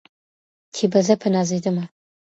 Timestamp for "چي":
0.75-0.85